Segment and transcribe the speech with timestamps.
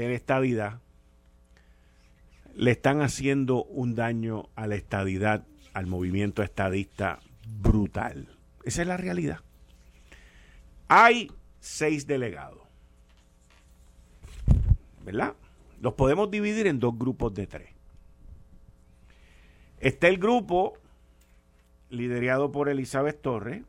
[0.00, 0.80] de la estadidad
[2.54, 7.20] le están haciendo un daño a la estadidad, al movimiento estadista
[7.60, 8.28] brutal.
[8.64, 9.40] Esa es la realidad.
[10.88, 12.60] Hay seis delegados.
[15.04, 15.34] ¿Verdad?
[15.80, 17.70] Los podemos dividir en dos grupos de tres.
[19.78, 20.74] Está el grupo
[21.88, 23.62] liderado por Elizabeth Torres,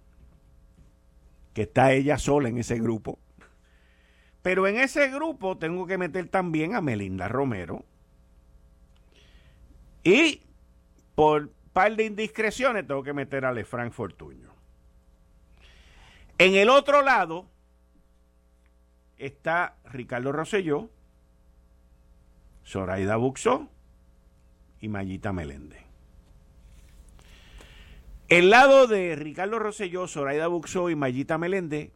[1.54, 3.20] que está ella sola en ese grupo.
[4.42, 7.86] Pero en ese grupo tengo que meter también a Melinda Romero.
[10.04, 10.42] Y
[11.16, 14.50] por par de indiscreciones tengo que meter a Lefranc Fortuño.
[16.38, 17.46] En el otro lado
[19.20, 20.90] está Ricardo Rosselló,
[22.66, 23.70] Zoraida Buxó
[24.80, 25.84] y Mayita Meléndez.
[28.28, 31.92] El lado de Ricardo Rosselló, Zoraida Buxó y Mayita Meléndez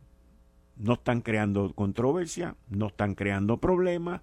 [0.78, 4.22] no están creando controversia, no están creando problemas,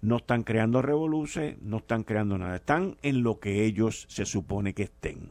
[0.00, 2.56] no están creando revoluciones, no están creando nada.
[2.56, 5.30] Están en lo que ellos se supone que estén.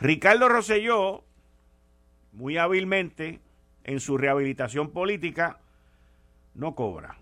[0.00, 1.24] Ricardo Rosselló,
[2.32, 3.40] muy hábilmente,
[3.84, 5.58] en su rehabilitación política,
[6.54, 7.16] no cobra.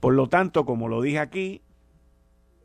[0.00, 1.60] Por lo tanto, como lo dije aquí,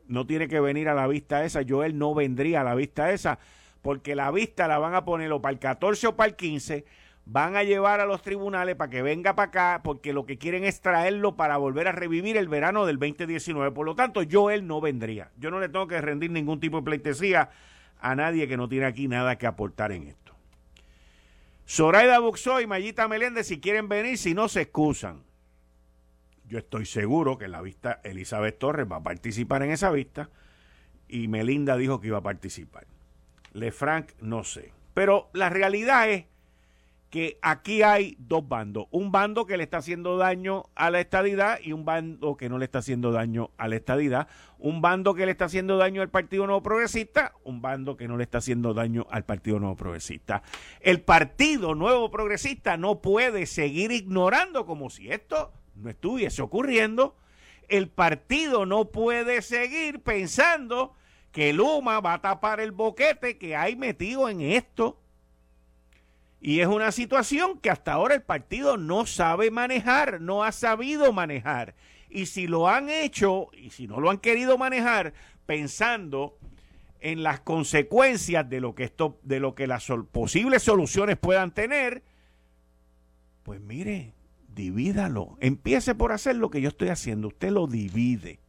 [0.06, 1.62] no tiene que venir a la vista esa.
[1.62, 3.38] Yo él no vendría a la vista esa
[3.82, 6.84] porque la vista la van a poner o para el 14 o para el 15,
[7.32, 10.64] van a llevar a los tribunales para que venga para acá, porque lo que quieren
[10.64, 13.70] es traerlo para volver a revivir el verano del 2019.
[13.70, 15.30] Por lo tanto, yo él no vendría.
[15.36, 17.50] Yo no le tengo que rendir ningún tipo de pleitesía
[18.00, 20.34] a nadie que no tiene aquí nada que aportar en esto.
[21.68, 25.22] Zoraida Buxó y Mayita Meléndez, si quieren venir, si no se excusan.
[26.48, 30.30] Yo estoy seguro que en la vista Elizabeth Torres va a participar en esa vista
[31.06, 32.88] y Melinda dijo que iba a participar.
[33.52, 34.72] Lefranc, no sé.
[34.94, 36.24] Pero la realidad es
[37.10, 38.86] que aquí hay dos bandos.
[38.92, 42.56] Un bando que le está haciendo daño a la estadidad y un bando que no
[42.56, 44.28] le está haciendo daño a la estadidad.
[44.58, 48.16] Un bando que le está haciendo daño al Partido Nuevo Progresista, un bando que no
[48.16, 50.42] le está haciendo daño al Partido Nuevo Progresista.
[50.80, 57.16] El Partido Nuevo Progresista no puede seguir ignorando como si esto no estuviese ocurriendo.
[57.68, 60.94] El partido no puede seguir pensando
[61.32, 65.00] que Luma va a tapar el boquete que hay metido en esto.
[66.40, 71.12] Y es una situación que hasta ahora el partido no sabe manejar, no ha sabido
[71.12, 71.74] manejar.
[72.08, 75.12] Y si lo han hecho, y si no lo han querido manejar,
[75.46, 76.38] pensando
[77.00, 82.02] en las consecuencias de lo que esto, de lo que las posibles soluciones puedan tener,
[83.42, 84.14] pues mire,
[84.54, 85.36] divídalo.
[85.40, 87.28] Empiece por hacer lo que yo estoy haciendo.
[87.28, 88.40] Usted lo divide.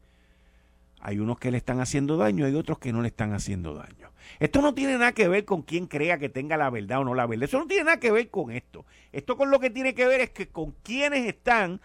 [1.02, 4.12] Hay unos que le están haciendo daño, hay otros que no le están haciendo daño.
[4.40, 7.16] Esto no tiene nada que ver con quién crea que tenga la verdad o no
[7.16, 7.46] la verdad.
[7.46, 8.86] Eso no tiene nada que ver con esto.
[9.12, 11.82] Esto con lo que tiene que ver es que con quienes están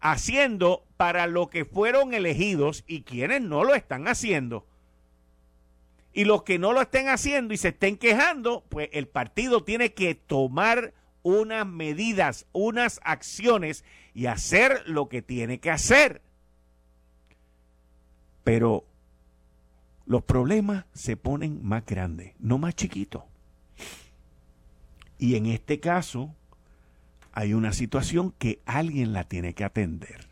[0.00, 4.64] haciendo para lo que fueron elegidos y quienes no lo están haciendo.
[6.12, 9.92] Y los que no lo estén haciendo y se estén quejando, pues el partido tiene
[9.92, 10.92] que tomar
[11.22, 13.84] unas medidas, unas acciones
[14.14, 16.20] y hacer lo que tiene que hacer.
[18.44, 18.84] Pero
[20.06, 23.22] los problemas se ponen más grandes, no más chiquitos.
[25.18, 26.34] Y en este caso
[27.32, 30.28] hay una situación que alguien la tiene que atender.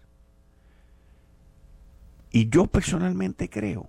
[2.30, 3.88] Y yo personalmente creo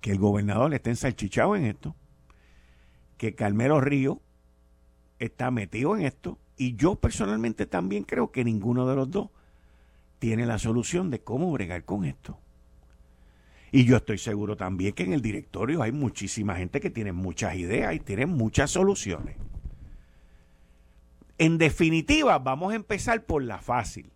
[0.00, 1.94] que el gobernador está ensalchichado en esto,
[3.18, 4.20] que Carmelo Río
[5.18, 9.30] está metido en esto, y yo personalmente también creo que ninguno de los dos
[10.18, 12.38] tiene la solución de cómo bregar con esto.
[13.72, 17.54] Y yo estoy seguro también que en el directorio hay muchísima gente que tiene muchas
[17.54, 19.36] ideas y tiene muchas soluciones.
[21.38, 24.10] En definitiva, vamos a empezar por la fácil.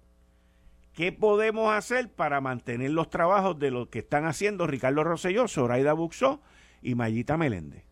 [0.93, 5.93] ¿Qué podemos hacer para mantener los trabajos de lo que están haciendo Ricardo Rosselló, Zoraida
[5.93, 6.41] Buxó
[6.83, 7.85] y Mayita Meléndez?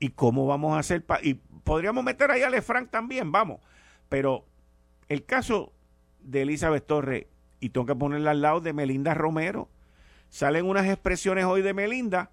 [0.00, 1.04] ¿Y cómo vamos a hacer?
[1.22, 3.60] y podríamos meter ahí a Lefranc también, vamos.
[4.08, 4.44] Pero
[5.08, 5.72] el caso
[6.20, 7.26] de Elizabeth Torres,
[7.60, 9.68] y tengo que ponerla al lado de Melinda Romero,
[10.28, 12.30] salen unas expresiones hoy de Melinda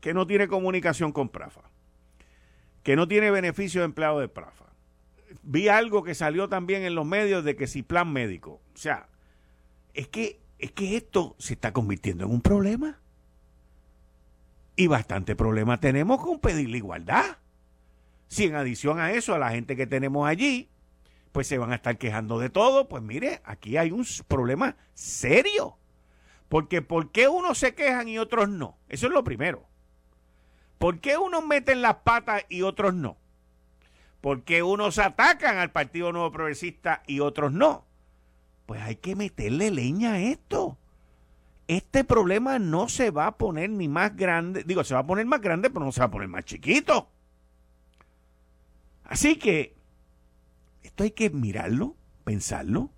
[0.00, 1.62] que no tiene comunicación con Prafa,
[2.82, 4.66] que no tiene beneficio de empleado de Prafa.
[5.42, 8.60] vi algo que salió también en los medios de que si plan médico.
[8.74, 9.08] O sea,
[9.94, 12.98] es que, es que esto se está convirtiendo en un problema.
[14.74, 17.38] Y bastante problema tenemos con pedir la igualdad.
[18.28, 20.70] Si en adición a eso, a la gente que tenemos allí,
[21.32, 25.76] pues se van a estar quejando de todo, pues mire, aquí hay un problema serio.
[26.52, 28.76] Porque ¿por qué unos se quejan y otros no?
[28.90, 29.64] Eso es lo primero.
[30.76, 33.16] ¿Por qué unos meten las patas y otros no?
[34.20, 37.86] ¿Por qué unos atacan al Partido Nuevo Progresista y otros no?
[38.66, 40.76] Pues hay que meterle leña a esto.
[41.68, 45.24] Este problema no se va a poner ni más grande, digo, se va a poner
[45.24, 47.08] más grande, pero no se va a poner más chiquito.
[49.04, 49.74] Así que
[50.82, 52.90] esto hay que mirarlo, pensarlo,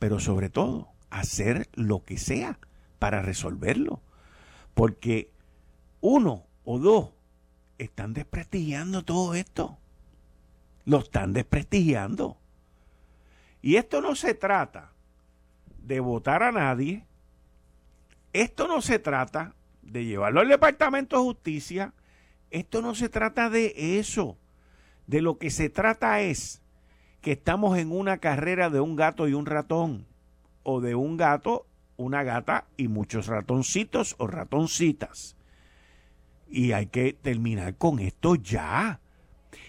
[0.00, 2.58] pero sobre todo hacer lo que sea
[3.00, 4.00] para resolverlo.
[4.74, 5.32] Porque
[6.00, 7.10] uno o dos
[7.78, 9.78] están desprestigiando todo esto.
[10.84, 12.36] Lo están desprestigiando.
[13.62, 14.92] Y esto no se trata
[15.82, 17.04] de votar a nadie.
[18.32, 21.94] Esto no se trata de llevarlo al Departamento de Justicia.
[22.50, 24.36] Esto no se trata de eso.
[25.06, 26.62] De lo que se trata es
[27.22, 30.06] que estamos en una carrera de un gato y un ratón.
[30.62, 31.66] O de un gato
[32.00, 35.36] una gata y muchos ratoncitos o ratoncitas.
[36.48, 39.00] Y hay que terminar con esto ya.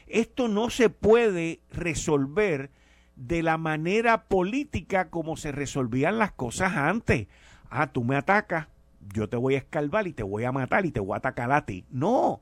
[0.08, 2.72] Esto no se puede resolver
[3.16, 7.28] de la manera política como se resolvían las cosas antes.
[7.70, 8.68] Ah, tú me atacas,
[9.14, 11.52] yo te voy a escalvar y te voy a matar y te voy a atacar
[11.52, 11.86] a ti.
[11.92, 12.42] No,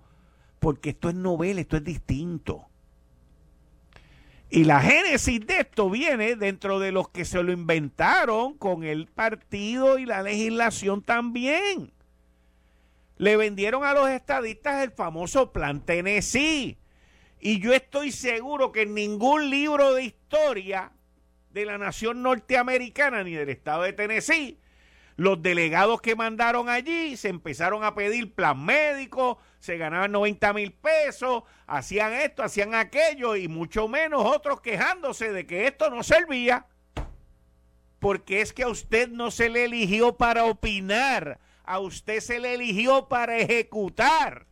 [0.59, 2.68] porque esto es novela, esto es distinto.
[4.49, 9.07] Y la génesis de esto viene dentro de los que se lo inventaron con el
[9.07, 11.91] partido y la legislación también.
[13.17, 16.77] Le vendieron a los estadistas el famoso Plan Tennessee.
[17.39, 20.91] Y yo estoy seguro que en ningún libro de historia
[21.51, 24.59] de la nación norteamericana ni del estado de Tennessee
[25.19, 30.71] los delegados que mandaron allí se empezaron a pedir plan médico, se ganaban 90 mil
[30.71, 36.65] pesos, hacían esto, hacían aquello y mucho menos otros quejándose de que esto no servía.
[37.99, 42.53] Porque es que a usted no se le eligió para opinar, a usted se le
[42.53, 44.45] eligió para ejecutar.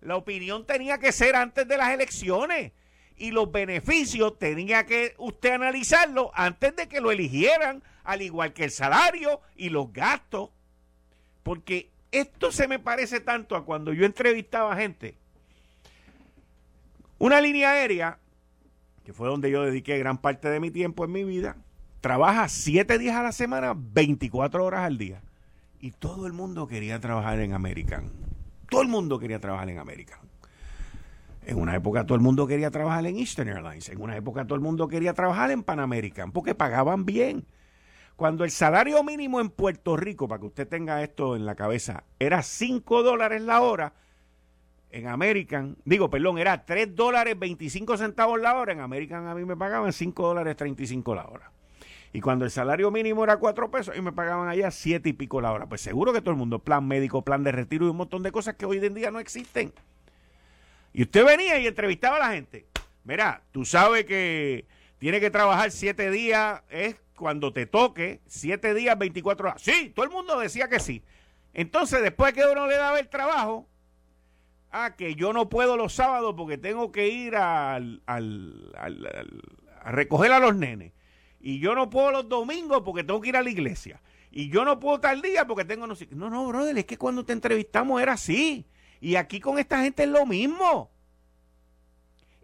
[0.00, 2.72] La opinión tenía que ser antes de las elecciones
[3.16, 8.64] y los beneficios tenía que usted analizarlo antes de que lo eligieran al igual que
[8.64, 10.50] el salario y los gastos.
[11.42, 15.16] Porque esto se me parece tanto a cuando yo entrevistaba gente.
[17.18, 18.18] Una línea aérea,
[19.04, 21.56] que fue donde yo dediqué gran parte de mi tiempo en mi vida,
[22.00, 25.20] trabaja siete días a la semana, 24 horas al día.
[25.80, 28.10] Y todo el mundo quería trabajar en American.
[28.68, 30.20] Todo el mundo quería trabajar en American.
[31.46, 33.88] En una época todo el mundo quería trabajar en Eastern Airlines.
[33.88, 37.44] En una época todo el mundo quería trabajar en Pan American porque pagaban bien.
[38.20, 42.04] Cuando el salario mínimo en Puerto Rico, para que usted tenga esto en la cabeza,
[42.18, 43.94] era 5 dólares la hora,
[44.90, 49.46] en American, digo, perdón, era 3 dólares 25 centavos la hora, en American a mí
[49.46, 51.50] me pagaban 5 dólares 35 la hora.
[52.12, 55.40] Y cuando el salario mínimo era 4 pesos, y me pagaban allá 7 y pico
[55.40, 55.64] la hora.
[55.64, 58.32] Pues seguro que todo el mundo, plan médico, plan de retiro y un montón de
[58.32, 59.72] cosas que hoy en día no existen.
[60.92, 62.66] Y usted venía y entrevistaba a la gente.
[63.02, 64.66] Mira, tú sabes que
[64.98, 69.62] tiene que trabajar 7 días, es cuando te toque, siete días, 24 horas.
[69.62, 71.04] Sí, todo el mundo decía que sí.
[71.52, 73.68] Entonces, después que uno le daba el trabajo,
[74.70, 78.72] ah, que yo no puedo los sábados porque tengo que ir al, al,
[79.82, 80.94] a recoger a los nenes.
[81.40, 84.00] Y yo no puedo los domingos porque tengo que ir a la iglesia.
[84.30, 87.26] Y yo no puedo tal día porque tengo no No, no, brother, es que cuando
[87.26, 88.66] te entrevistamos era así.
[88.98, 90.90] Y aquí con esta gente es lo mismo.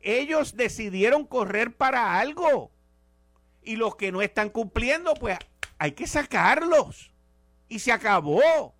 [0.03, 2.75] Ellos decidieron correr para algo
[3.67, 5.39] y los que no están cumpliendo, pues
[5.77, 7.11] hay que sacarlos.
[7.69, 8.75] Y se acabó.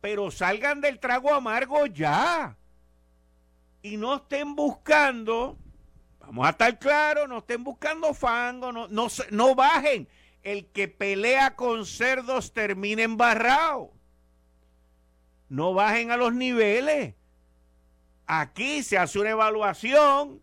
[0.00, 2.56] Pero salgan del trago amargo ya.
[3.82, 5.58] Y no estén buscando,
[6.20, 10.08] vamos a estar claros, no estén buscando fango, no, no, no bajen.
[10.42, 13.90] El que pelea con cerdos termina embarrado.
[15.48, 17.14] No bajen a los niveles.
[18.26, 20.40] Aquí se hace una evaluación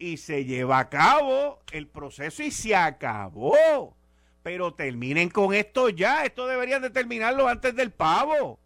[0.00, 3.94] y se lleva a cabo el proceso y se acabó.
[4.42, 6.24] Pero terminen con esto ya.
[6.24, 8.58] Esto deberían de terminarlo antes del pavo.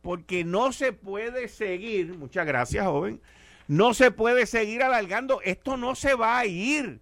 [0.00, 3.20] Porque no se puede seguir, muchas gracias joven,
[3.66, 5.42] no se puede seguir alargando.
[5.42, 7.00] Esto no se va a ir.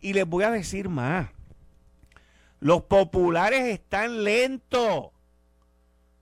[0.00, 1.28] Y les voy a decir más.
[2.60, 5.10] Los populares están lentos.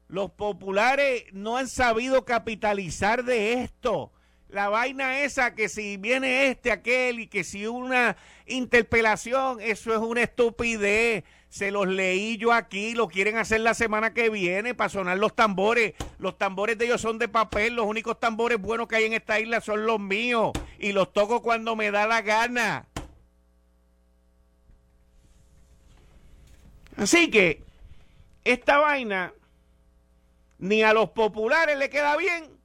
[0.08, 4.10] Los populares no han sabido capitalizar de esto
[4.48, 9.98] la vaina esa que si viene este, aquel y que si una interpelación, eso es
[9.98, 11.24] una estupidez.
[11.48, 15.34] Se los leí yo aquí, lo quieren hacer la semana que viene para sonar los
[15.34, 15.94] tambores.
[16.18, 19.40] Los tambores de ellos son de papel, los únicos tambores buenos que hay en esta
[19.40, 22.86] isla son los míos y los toco cuando me da la gana.
[26.96, 27.62] Así que
[28.44, 29.32] esta vaina
[30.58, 32.55] ni a los populares le queda bien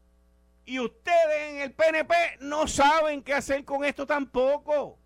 [0.72, 4.98] y ustedes en el PNP no saben qué hacer con esto tampoco.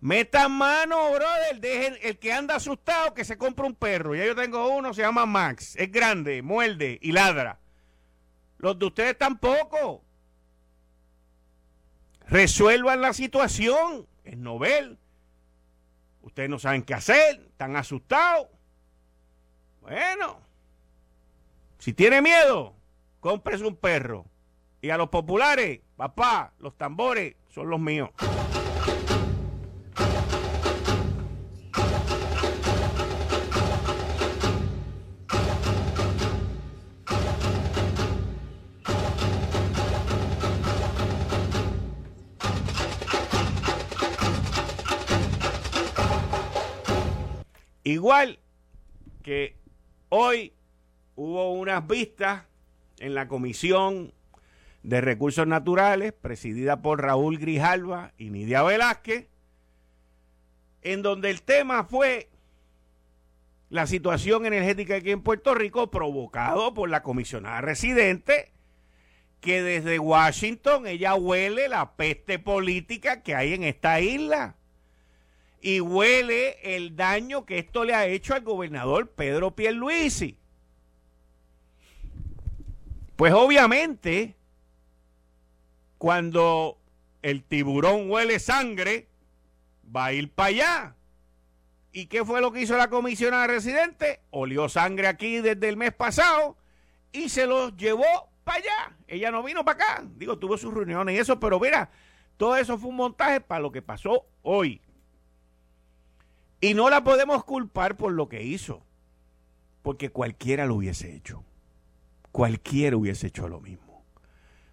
[0.00, 1.60] Metan mano, brother.
[1.60, 4.14] Dejen el que anda asustado que se compre un perro.
[4.14, 5.76] Ya yo tengo uno, se llama Max.
[5.76, 7.58] Es grande, muerde y ladra.
[8.56, 10.02] Los de ustedes tampoco.
[12.26, 14.06] Resuelvan la situación.
[14.24, 14.98] Es novel.
[16.22, 17.48] Ustedes no saben qué hacer.
[17.50, 18.48] Están asustados.
[19.82, 20.40] Bueno.
[21.80, 22.75] Si tiene miedo,
[23.20, 24.26] cómprese un perro.
[24.80, 28.10] Y a los populares, papá, los tambores son los míos.
[47.86, 48.40] Igual
[49.22, 49.56] que
[50.08, 50.52] hoy
[51.14, 52.42] hubo unas vistas
[52.98, 54.12] en la Comisión
[54.82, 59.28] de Recursos Naturales, presidida por Raúl Grijalva y Nidia Velázquez,
[60.82, 62.28] en donde el tema fue
[63.68, 68.52] la situación energética aquí en Puerto Rico provocado por la comisionada residente
[69.40, 74.56] que desde Washington ella huele la peste política que hay en esta isla
[75.60, 80.38] y huele el daño que esto le ha hecho al gobernador Pedro Pierluisi.
[83.16, 84.36] Pues obviamente,
[85.96, 86.78] cuando
[87.22, 89.08] el tiburón huele sangre,
[89.94, 90.96] va a ir para allá.
[91.92, 94.20] ¿Y qué fue lo que hizo la comisionada residente?
[94.30, 96.58] Olió sangre aquí desde el mes pasado
[97.10, 98.04] y se lo llevó
[98.44, 98.96] para allá.
[99.08, 100.04] Ella no vino para acá.
[100.16, 101.90] Digo, tuvo sus reuniones y eso, pero mira,
[102.36, 104.82] todo eso fue un montaje para lo que pasó hoy.
[106.60, 108.84] Y no la podemos culpar por lo que hizo,
[109.80, 111.42] porque cualquiera lo hubiese hecho
[112.36, 114.04] cualquiera hubiese hecho lo mismo.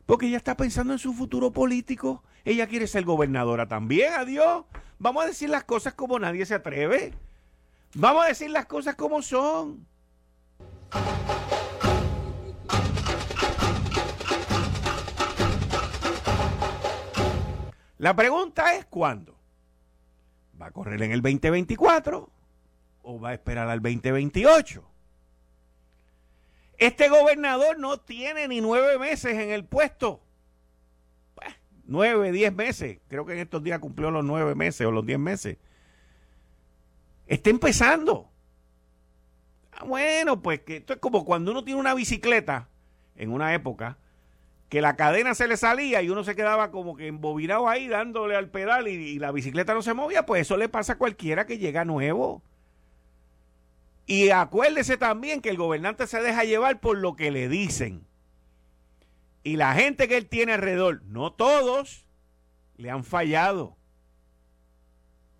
[0.05, 2.21] Porque ella está pensando en su futuro político.
[2.43, 4.65] Ella quiere ser gobernadora también, adiós.
[4.99, 7.13] Vamos a decir las cosas como nadie se atreve.
[7.95, 9.87] Vamos a decir las cosas como son.
[17.97, 19.39] La pregunta es cuándo.
[20.61, 22.29] ¿Va a correr en el 2024
[23.03, 24.92] o va a esperar al 2028?
[26.83, 30.21] Este gobernador no tiene ni nueve meses en el puesto.
[31.33, 32.99] Pues, nueve, diez meses.
[33.07, 35.57] Creo que en estos días cumplió los nueve meses o los diez meses.
[37.25, 38.29] Está empezando.
[39.71, 42.67] Ah, bueno, pues que esto es como cuando uno tiene una bicicleta
[43.15, 43.97] en una época
[44.67, 48.35] que la cadena se le salía y uno se quedaba como que embobinado ahí dándole
[48.35, 51.45] al pedal y, y la bicicleta no se movía, pues eso le pasa a cualquiera
[51.45, 52.41] que llega nuevo.
[54.05, 58.05] Y acuérdese también que el gobernante se deja llevar por lo que le dicen.
[59.43, 62.05] Y la gente que él tiene alrededor, no todos,
[62.77, 63.77] le han fallado.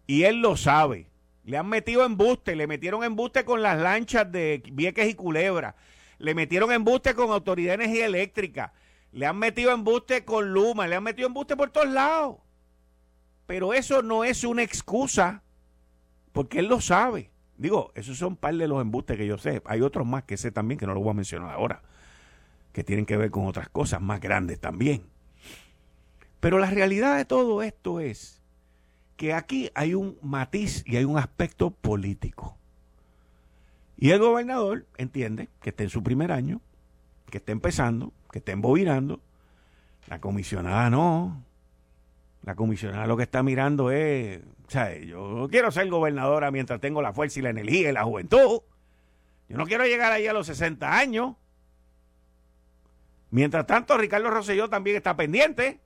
[0.08, 1.10] Y él lo sabe.
[1.44, 5.76] Le han metido embuste, le metieron embuste con las lanchas de Vieques y Culebra.
[6.18, 8.74] Le metieron embuste con Autoridad de Energía Eléctrica.
[9.12, 10.88] Le han metido embuste con Luma.
[10.88, 12.38] Le han metido embuste por todos lados.
[13.46, 15.44] Pero eso no es una excusa,
[16.32, 17.33] porque él lo sabe.
[17.58, 19.62] Digo, esos son par de los embustes que yo sé.
[19.66, 21.82] Hay otros más que sé también, que no los voy a mencionar ahora,
[22.72, 25.04] que tienen que ver con otras cosas más grandes también.
[26.40, 28.42] Pero la realidad de todo esto es
[29.16, 32.58] que aquí hay un matiz y hay un aspecto político.
[33.98, 36.60] Y el gobernador entiende que está en su primer año,
[37.30, 39.22] que está empezando, que está embobinando.
[40.08, 41.42] La comisionada no.
[42.42, 44.42] La comisionada lo que está mirando es
[45.06, 48.62] yo quiero ser gobernadora mientras tengo la fuerza y la energía y la juventud.
[49.50, 51.36] Yo no quiero llegar ahí a los 60 años.
[53.30, 55.80] Mientras tanto, Ricardo Rosselló también está pendiente.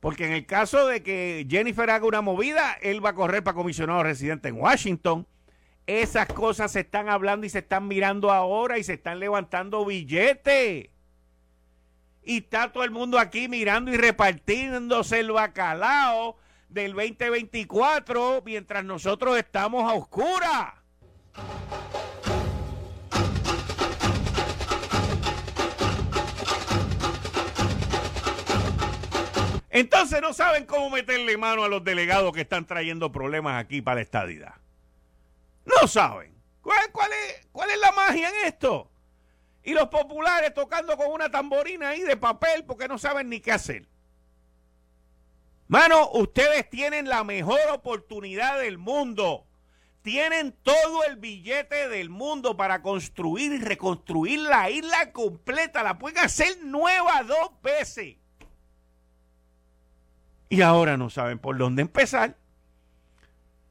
[0.00, 3.54] Porque en el caso de que Jennifer haga una movida, él va a correr para
[3.54, 5.26] comisionado residente en Washington.
[5.86, 10.88] Esas cosas se están hablando y se están mirando ahora y se están levantando billetes.
[12.22, 16.36] Y está todo el mundo aquí mirando y repartiéndose el bacalao
[16.70, 20.76] del 2024 mientras nosotros estamos a oscura.
[29.68, 33.96] Entonces no saben cómo meterle mano a los delegados que están trayendo problemas aquí para
[33.96, 34.54] la estadidad.
[35.64, 36.34] No saben.
[36.60, 38.90] ¿Cuál, cuál, es, ¿Cuál es la magia en esto?
[39.62, 43.52] Y los populares tocando con una tamborina ahí de papel porque no saben ni qué
[43.52, 43.89] hacer.
[45.70, 49.46] Mano, ustedes tienen la mejor oportunidad del mundo.
[50.02, 55.84] Tienen todo el billete del mundo para construir y reconstruir la isla completa.
[55.84, 58.16] La pueden hacer nueva dos veces.
[60.48, 62.36] Y ahora no saben por dónde empezar.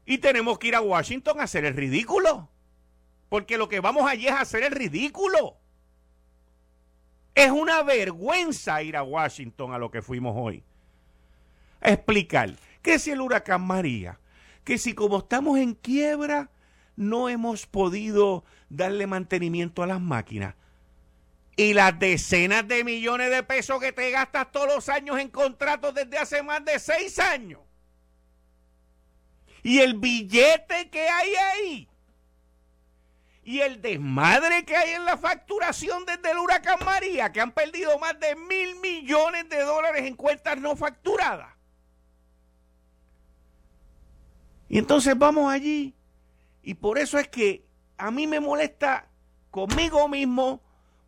[0.06, 2.48] Y tenemos que ir a Washington a hacer el ridículo.
[3.28, 5.58] Porque lo que vamos allí es hacer el ridículo.
[7.34, 10.64] Es una vergüenza ir a Washington a lo que fuimos hoy
[11.80, 14.18] explicar que si el huracán María,
[14.64, 16.50] que si como estamos en quiebra,
[16.96, 20.54] no hemos podido darle mantenimiento a las máquinas.
[21.56, 25.94] Y las decenas de millones de pesos que te gastas todos los años en contratos
[25.94, 27.60] desde hace más de seis años.
[29.62, 31.88] Y el billete que hay ahí.
[33.42, 37.98] Y el desmadre que hay en la facturación desde el huracán María, que han perdido
[37.98, 41.59] más de mil millones de dólares en cuentas no facturadas.
[44.70, 45.94] Y entonces vamos allí.
[46.62, 47.66] Y por eso es que
[47.98, 49.08] a mí me molesta
[49.50, 50.62] conmigo mismo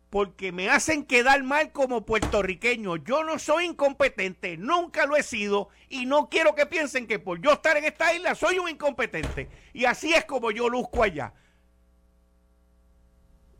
[0.09, 2.97] porque me hacen quedar mal como puertorriqueño.
[2.97, 7.41] Yo no soy incompetente, nunca lo he sido y no quiero que piensen que por
[7.41, 9.49] yo estar en esta isla soy un incompetente.
[9.71, 11.33] Y así es como yo luzco allá.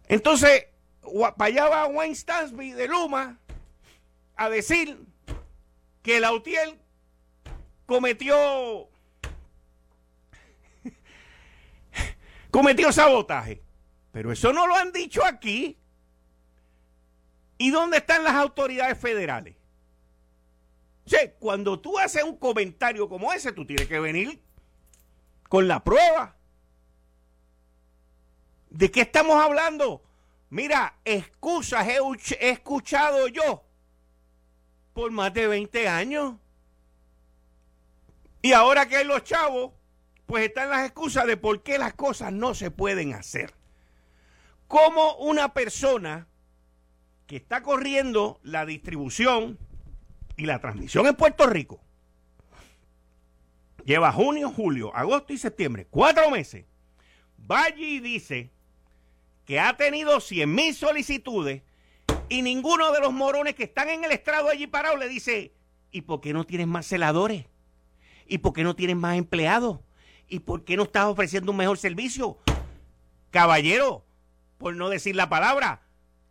[0.10, 0.67] Entonces,
[1.38, 3.39] para allá va Wayne Stansby de Luma
[4.36, 5.00] a decir
[6.01, 6.77] que el Autiel
[7.86, 8.89] cometió
[12.53, 13.63] cometió sabotaje.
[14.12, 15.75] Pero eso no lo han dicho aquí.
[17.57, 19.55] ¿Y dónde están las autoridades federales?
[21.05, 24.39] O sea, cuando tú haces un comentario como ese, tú tienes que venir
[25.50, 26.36] con la prueba.
[28.69, 30.03] ¿De qué estamos hablando?
[30.51, 33.63] Mira, excusas he, escuchado yo
[34.94, 36.35] por más de 20 años.
[38.44, 39.72] Y ahora que hay los chavos
[40.33, 43.53] pues están las excusas de por qué las cosas no se pueden hacer.
[44.67, 46.27] Como una persona
[47.27, 49.59] que está corriendo la distribución
[50.35, 51.81] y la transmisión en Puerto Rico
[53.85, 56.65] lleva junio, julio, agosto y septiembre, cuatro meses,
[57.39, 58.50] va allí y dice
[59.46, 61.61] que ha tenido 100 mil solicitudes
[62.27, 65.53] y ninguno de los morones que están en el estrado allí parados le dice,
[65.91, 67.46] ¿y por qué no tienes más celadores?
[68.25, 69.77] ¿Y por qué no tienes más empleados?
[70.27, 72.38] ¿Y por qué no estás ofreciendo un mejor servicio?
[73.31, 74.05] Caballero,
[74.57, 75.81] por no decir la palabra,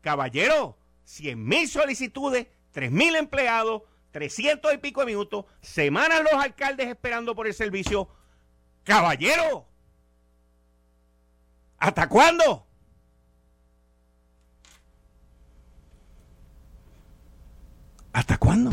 [0.00, 6.88] caballero, 100 mil solicitudes, 3 mil empleados, 300 y pico de minutos, semanas los alcaldes
[6.88, 8.09] esperando por el servicio.
[8.85, 9.66] Caballero,
[11.78, 12.66] ¿hasta cuándo?
[18.12, 18.70] ¿Hasta cuándo?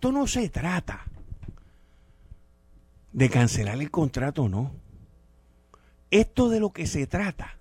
[0.00, 1.04] Esto no se trata
[3.12, 4.72] de cancelar el contrato, no.
[6.10, 7.58] Esto de lo que se trata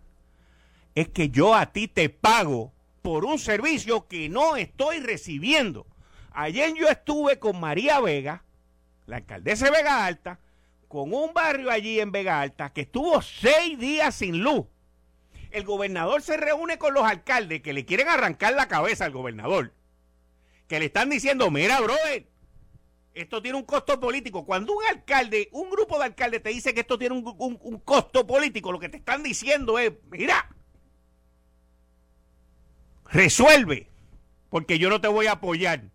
[0.95, 2.71] es que yo a ti te pago
[3.02, 5.86] por un servicio que no estoy recibiendo.
[6.32, 8.45] Ayer yo estuve con María Vega,
[9.06, 10.39] la alcaldesa de Vega Alta,
[10.88, 14.65] con un barrio allí en Vega Alta que estuvo seis días sin luz.
[15.52, 19.73] El gobernador se reúne con los alcaldes que le quieren arrancar la cabeza al gobernador
[20.69, 22.29] que le están diciendo, mira, brother,
[23.15, 24.45] esto tiene un costo político.
[24.45, 28.71] Cuando un alcalde, un grupo de alcaldes te dice que esto tiene un, costo político,
[28.71, 30.47] lo que te están diciendo es, mira,
[33.05, 33.89] resuelve,
[34.51, 35.86] porque yo no te voy a apoyar.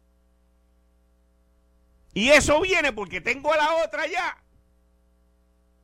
[2.13, 4.43] Y eso viene porque tengo a la otra ya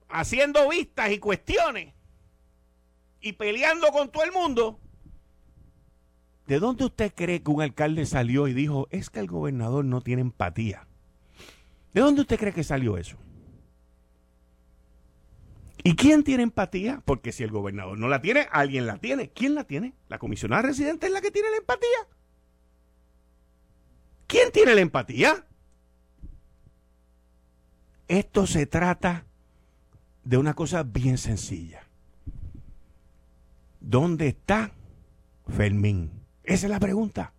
[0.09, 1.95] haciendo vistas y cuestiones
[3.21, 4.81] y peleando con todo el mundo
[6.51, 10.01] ¿De dónde usted cree que un alcalde salió y dijo, es que el gobernador no
[10.01, 10.89] tiene empatía?
[11.95, 13.17] ¿De dónde usted cree que salió eso?
[15.85, 17.05] ¿Y quién tiene empatía?
[17.05, 19.31] Porque si el gobernador no la tiene, alguien la tiene.
[19.31, 19.95] ¿Quién la tiene?
[20.09, 22.09] ¿La comisionada residente es la que tiene la empatía?
[24.27, 25.47] ¿Quién tiene la empatía?
[28.09, 29.25] Esto se trata
[30.25, 31.85] de una cosa bien sencilla.
[33.79, 34.73] ¿Dónde está
[35.47, 36.20] Fermín?
[36.51, 37.33] Esa es la pregunta.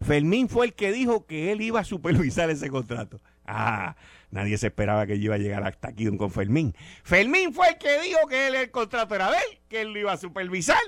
[0.00, 3.20] Fermín fue el que dijo que él iba a supervisar ese contrato.
[3.44, 3.94] Ah,
[4.30, 6.74] nadie se esperaba que yo iba a llegar hasta aquí con Fermín.
[7.02, 9.98] Fermín fue el que dijo que él, el contrato era de él, que él lo
[9.98, 10.80] iba a supervisar.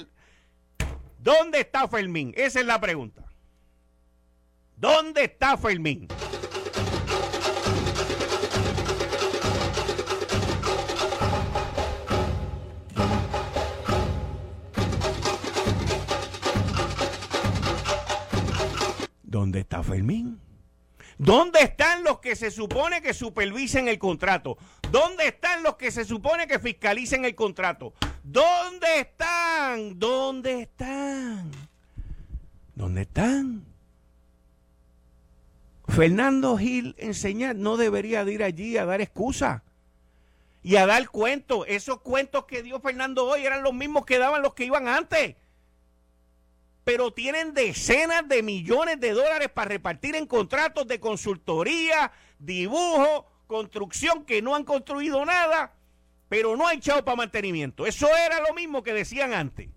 [1.19, 2.33] ¿Dónde está Fermín?
[2.35, 3.27] Esa es la pregunta.
[4.77, 6.09] ¿Dónde está Fermín?
[21.23, 24.57] ¿Dónde están los que se supone que supervisen el contrato?
[24.91, 27.93] ¿Dónde están los que se supone que fiscalicen el contrato?
[28.23, 29.99] ¿Dónde están?
[29.99, 31.51] ¿Dónde están?
[32.75, 33.67] ¿Dónde están?
[35.89, 39.63] Fernando Gil enseñar no debería de ir allí a dar excusa
[40.63, 41.67] y a dar cuentos.
[41.69, 45.37] Esos cuentos que dio Fernando hoy eran los mismos que daban los que iban antes
[46.85, 54.25] pero tienen decenas de millones de dólares para repartir en contratos de consultoría, dibujo, construcción,
[54.25, 55.75] que no han construido nada,
[56.29, 57.87] pero no han echado para mantenimiento.
[57.87, 59.69] Eso era lo mismo que decían antes.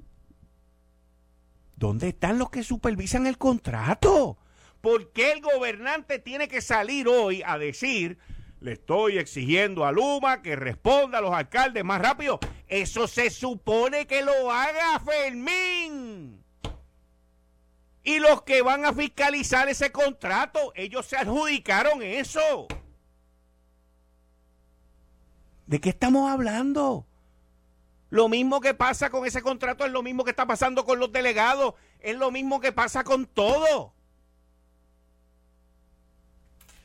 [1.75, 4.37] ¿Dónde están los que supervisan el contrato?
[4.79, 8.17] ¿Por qué el gobernante tiene que salir hoy a decir,
[8.59, 12.39] le estoy exigiendo a Luma que responda a los alcaldes más rápido?
[12.67, 16.42] Eso se supone que lo haga Fermín.
[18.03, 22.67] Y los que van a fiscalizar ese contrato, ellos se adjudicaron eso.
[25.65, 27.05] ¿De qué estamos hablando?
[28.09, 31.11] Lo mismo que pasa con ese contrato es lo mismo que está pasando con los
[31.11, 33.93] delegados, es lo mismo que pasa con todo.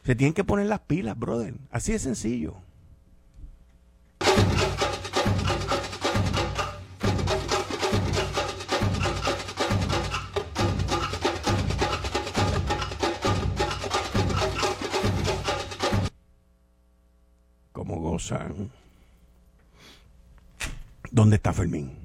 [0.05, 1.55] Se tienen que poner las pilas, brother.
[1.71, 2.55] Así de sencillo.
[21.11, 21.97] ¿Dónde está Fermín?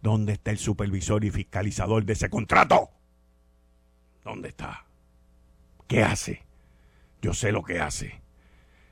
[0.00, 2.90] ¿Dónde está el supervisor y fiscalizador de ese contrato?
[4.24, 4.84] ¿Dónde está?
[5.86, 6.42] ¿Qué hace?
[7.20, 8.20] Yo sé lo que hace.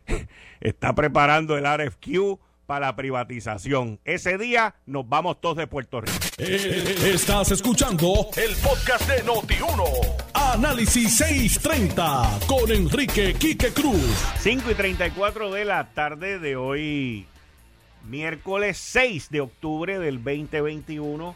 [0.60, 2.38] Está preparando el RFQ
[2.70, 3.98] para la privatización.
[4.04, 6.16] Ese día nos vamos todos de Puerto Rico.
[6.38, 9.82] Eh, estás escuchando el podcast de Noti1.
[10.34, 14.24] Análisis 630 con Enrique Quique Cruz.
[14.38, 17.26] 5 y 34 de la tarde de hoy,
[18.08, 21.34] miércoles 6 de octubre del 2021.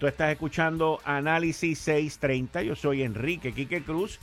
[0.00, 2.62] Tú estás escuchando Análisis 630.
[2.62, 4.18] Yo soy Enrique Quique Cruz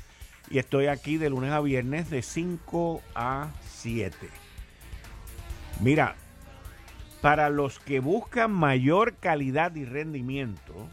[0.52, 4.14] y estoy aquí de lunes a viernes de 5 a 7.
[5.80, 6.18] Mira,
[7.22, 10.88] para los que buscan mayor calidad y rendimiento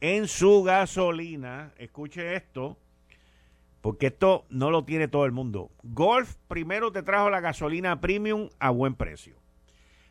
[0.00, 2.76] en su gasolina, escuche esto,
[3.80, 5.70] porque esto no lo tiene todo el mundo.
[5.82, 9.36] Golf primero te trajo la gasolina premium a buen precio.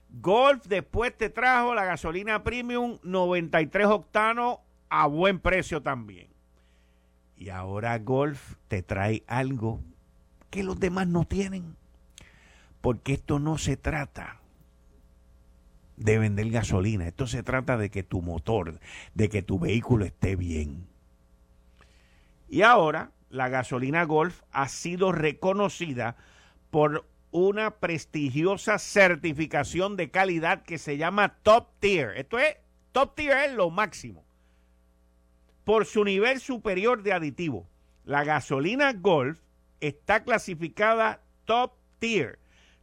[0.10, 4.58] Golf después te trajo la gasolina premium 93 octanos
[4.90, 6.28] a buen precio también.
[7.38, 9.80] Y ahora Golf te trae algo
[10.50, 11.76] que los demás no tienen.
[12.82, 14.41] Porque esto no se trata
[15.98, 17.08] de vender gasolina.
[17.08, 18.80] Esto se trata de que tu motor,
[19.14, 20.88] de que tu vehículo esté bien.
[22.50, 26.18] Y ahora la gasolina Golf ha sido reconocida
[26.70, 32.18] por una prestigiosa certificación de calidad que se llama Top Tier.
[32.18, 32.58] Esto es,
[32.92, 34.26] Top Tier es lo máximo.
[35.64, 37.68] Por su nivel superior de aditivo.
[38.04, 39.40] La gasolina Golf
[39.80, 42.41] está clasificada Top Tier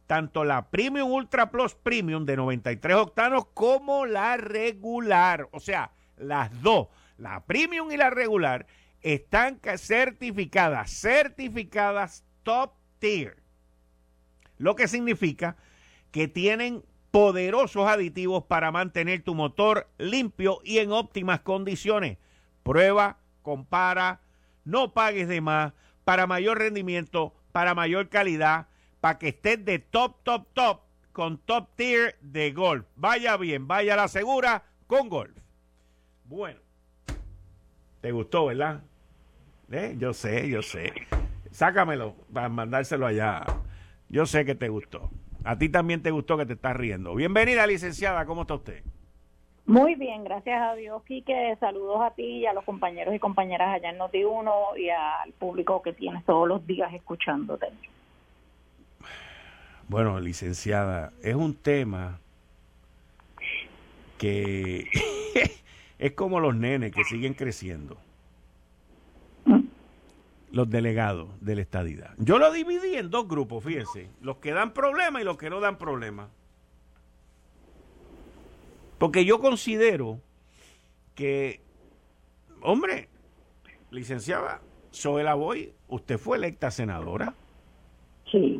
[0.09, 5.47] tanto la Premium Ultra Plus Premium de 93 octanos como la regular.
[5.51, 6.87] O sea, las dos,
[7.19, 8.65] la Premium y la regular,
[9.03, 13.37] están certificadas, certificadas top tier.
[14.57, 15.57] Lo que significa
[16.09, 22.17] que tienen poderosos aditivos para mantener tu motor limpio y en óptimas condiciones.
[22.63, 24.21] Prueba, compara,
[24.65, 30.17] no pagues de más para mayor rendimiento, para mayor calidad para que estés de top,
[30.23, 30.81] top, top
[31.11, 32.85] con top tier de golf.
[32.95, 35.35] Vaya bien, vaya a la segura con golf.
[36.25, 36.59] Bueno,
[38.01, 38.81] ¿te gustó, verdad?
[39.71, 39.95] ¿Eh?
[39.97, 40.93] Yo sé, yo sé.
[41.51, 43.43] Sácamelo para mandárselo allá.
[44.09, 45.09] Yo sé que te gustó.
[45.43, 47.15] A ti también te gustó que te estás riendo.
[47.15, 48.25] Bienvenida, licenciada.
[48.25, 48.83] ¿Cómo está usted?
[49.65, 51.55] Muy bien, gracias a Dios, Quique.
[51.59, 55.81] Saludos a ti y a los compañeros y compañeras allá en Noti1 y al público
[55.83, 57.67] que tienes todos los días escuchándote.
[59.89, 62.19] Bueno, licenciada, es un tema
[64.19, 64.87] que
[65.99, 67.97] es como los nenes que siguen creciendo.
[70.51, 72.15] los delegados de la estadidad.
[72.17, 75.59] Yo lo dividí en dos grupos, fíjense, los que dan problemas y los que no
[75.59, 76.29] dan problemas.
[78.97, 80.19] Porque yo considero
[81.13, 81.61] que,
[82.61, 83.09] hombre,
[83.91, 87.35] licenciada Soela Boy, usted fue electa senadora.
[88.31, 88.59] Sí.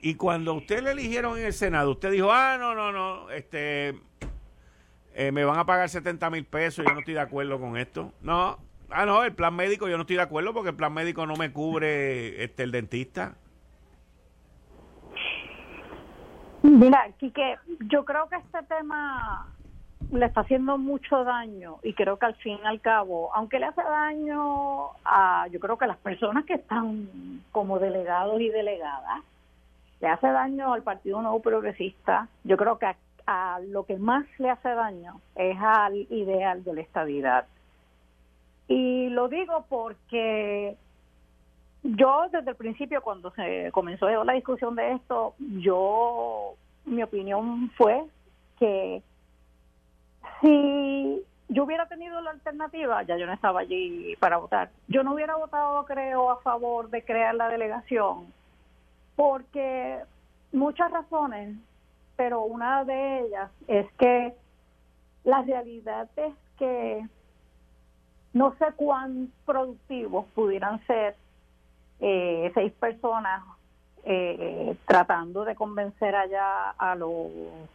[0.00, 3.98] Y cuando usted le eligieron en el Senado, usted dijo, ah, no, no, no, este,
[5.14, 8.12] eh, me van a pagar 70 mil pesos, yo no estoy de acuerdo con esto.
[8.22, 8.58] No,
[8.90, 11.34] ah, no, el plan médico yo no estoy de acuerdo porque el plan médico no
[11.34, 13.36] me cubre este el dentista.
[16.62, 17.56] Mira, Quique,
[17.86, 19.48] yo creo que este tema
[20.12, 23.66] le está haciendo mucho daño y creo que al fin y al cabo, aunque le
[23.66, 29.22] hace daño a, yo creo que las personas que están como delegados y delegadas,
[30.00, 32.86] le hace daño al Partido Nuevo Progresista, yo creo que
[33.26, 37.46] a, lo que más le hace daño es al ideal de la estabilidad.
[38.68, 40.76] Y lo digo porque
[41.82, 48.04] yo desde el principio, cuando se comenzó la discusión de esto, yo, mi opinión fue
[48.58, 49.02] que
[50.40, 55.14] si yo hubiera tenido la alternativa, ya yo no estaba allí para votar, yo no
[55.14, 58.32] hubiera votado, creo, a favor de crear la delegación,
[59.18, 59.98] porque
[60.52, 61.56] muchas razones,
[62.14, 64.32] pero una de ellas es que
[65.24, 67.04] la realidad es que
[68.32, 71.16] no sé cuán productivos pudieran ser
[71.98, 73.42] eh, seis personas
[74.04, 77.26] eh, tratando de convencer allá a los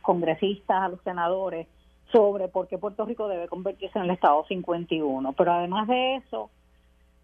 [0.01, 1.67] congresistas, a los senadores,
[2.13, 5.33] sobre por qué Puerto Rico debe convertirse en el Estado 51.
[5.33, 6.49] Pero además de eso,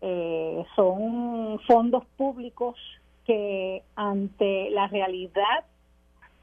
[0.01, 2.75] eh, son fondos públicos
[3.30, 5.63] que ante la realidad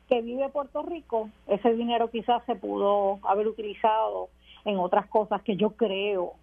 [0.09, 4.29] que vive Puerto Rico, ese dinero quizás se pudo haber utilizado
[4.65, 6.35] en otras cosas que yo creo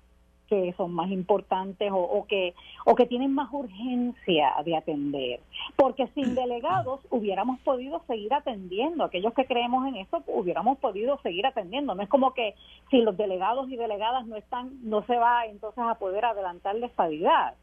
[0.50, 5.40] que son más importantes o, que o que tienen más urgencia de atender.
[5.78, 9.06] Porque sin delegados hubiéramos podido seguir atendiendo.
[9.06, 11.96] Aquellos que creemos en esto hubiéramos podido seguir atendiendo.
[11.96, 12.54] No es como que
[12.92, 16.88] si los delegados y delegadas no están no se va entonces a poder adelantar la
[16.88, 17.54] estabilidad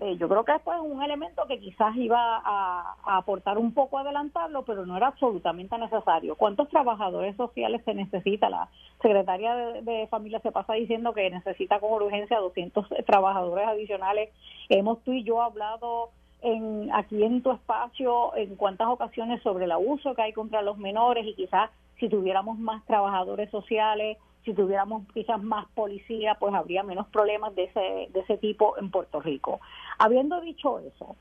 [0.00, 3.98] eh, yo creo que esto es un elemento que quizás iba a, aportar un poco
[3.98, 6.34] adelantarlo, pero no era absolutamente necesario.
[6.36, 8.48] ¿Cuántos trabajadores sociales se necesita?
[8.48, 8.68] La
[9.00, 14.30] secretaria de, Familia se pasa diciendo que necesita con urgencia 200 trabajadores adicionales.
[14.68, 19.72] Hemos tú y yo hablado en, aquí en tu espacio en cuántas ocasiones sobre el
[19.72, 25.04] abuso que hay contra los menores y quizás si tuviéramos más trabajadores sociales si tuviéramos
[25.12, 29.60] quizás más policía, pues habría menos problemas de ese, de ese tipo en Puerto Rico.
[29.98, 31.16] Habiendo dicho eso,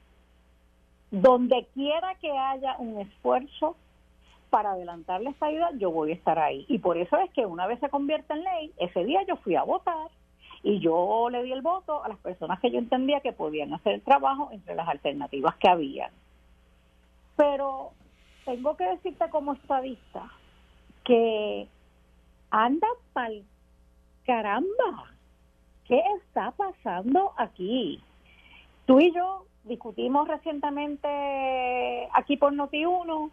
[1.12, 3.76] donde quiera que haya un esfuerzo
[4.50, 6.66] para adelantar la ayuda, yo voy a estar ahí.
[6.68, 9.56] Y por eso es que una vez se convierte en ley, ese día yo fui
[9.56, 10.10] a votar
[10.64, 13.94] y yo le di el voto a las personas que yo entendía que podían hacer
[13.94, 16.12] el trabajo entre las alternativas que había.
[17.36, 17.92] Pero
[18.46, 20.30] tengo que decirte como estadista
[21.04, 21.68] que
[22.52, 23.44] anda pal
[24.26, 25.12] caramba,
[25.88, 28.00] ¿qué está pasando aquí?
[28.86, 33.32] Tú y yo discutimos recientemente aquí por Noti1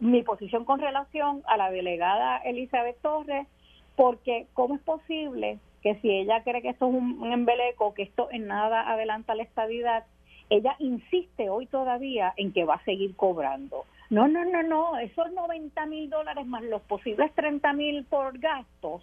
[0.00, 3.46] mi posición con relación a la delegada Elizabeth Torres,
[3.94, 8.28] porque ¿cómo es posible que si ella cree que esto es un, embeleco, que esto
[8.32, 10.04] en nada adelanta la estabilidad,
[10.50, 13.84] ella insiste hoy todavía en que va a seguir cobrando?
[14.12, 19.02] No, no, no, no, esos 90 mil dólares más los posibles 30 mil por gastos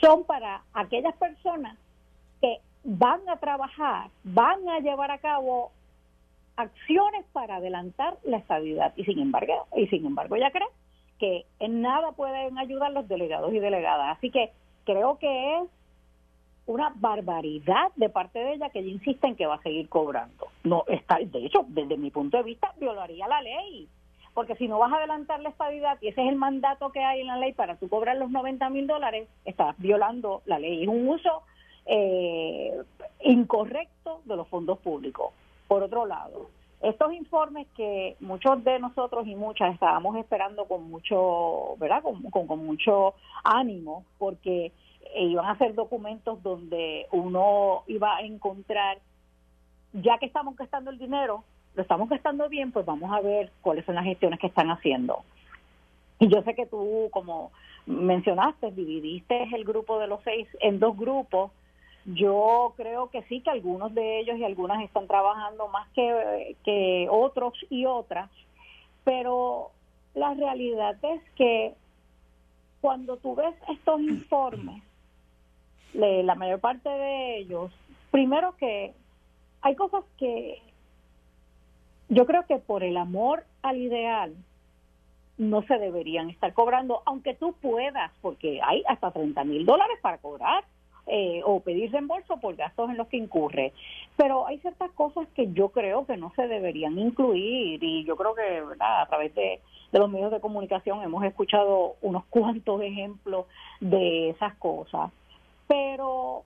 [0.00, 1.78] son para aquellas personas
[2.40, 5.70] que van a trabajar, van a llevar a cabo
[6.56, 8.92] acciones para adelantar la estabilidad.
[8.96, 10.66] Y sin embargo y sin embargo ella cree
[11.20, 14.18] que en nada pueden ayudar los delegados y delegadas.
[14.18, 14.50] Así que
[14.84, 15.68] creo que es
[16.66, 20.48] una barbaridad de parte de ella que ella insiste en que va a seguir cobrando.
[20.64, 23.88] No está de hecho desde mi punto de vista violaría la ley
[24.38, 27.22] porque si no vas a adelantar la estabilidad, y ese es el mandato que hay
[27.22, 30.84] en la ley para tú cobrar los 90 mil dólares, estás violando la ley.
[30.84, 31.42] Es un uso
[31.86, 32.80] eh,
[33.24, 35.32] incorrecto de los fondos públicos.
[35.66, 41.74] Por otro lado, estos informes que muchos de nosotros y muchas estábamos esperando con mucho,
[41.78, 42.00] ¿verdad?
[42.04, 44.70] Con, con, mucho ánimo, porque
[45.16, 48.98] iban a ser documentos donde uno iba a encontrar,
[49.94, 51.42] ya que estamos gastando el dinero,
[51.78, 55.22] lo estamos gastando bien, pues vamos a ver cuáles son las gestiones que están haciendo.
[56.18, 57.52] Y yo sé que tú, como
[57.86, 61.52] mencionaste, dividiste el grupo de los seis en dos grupos.
[62.04, 67.06] Yo creo que sí, que algunos de ellos y algunas están trabajando más que, que
[67.08, 68.28] otros y otras,
[69.04, 69.70] pero
[70.14, 71.74] la realidad es que
[72.80, 74.82] cuando tú ves estos informes,
[75.94, 77.70] la mayor parte de ellos,
[78.10, 78.94] primero que
[79.62, 80.60] hay cosas que
[82.08, 84.34] yo creo que por el amor al ideal
[85.36, 90.18] no se deberían estar cobrando, aunque tú puedas, porque hay hasta 30 mil dólares para
[90.18, 90.64] cobrar
[91.06, 93.72] eh, o pedir reembolso por gastos en los que incurre.
[94.16, 98.34] Pero hay ciertas cosas que yo creo que no se deberían incluir y yo creo
[98.34, 99.60] que a través de
[99.92, 103.46] los medios de comunicación hemos escuchado unos cuantos ejemplos
[103.80, 105.10] de esas cosas.
[105.66, 106.42] Pero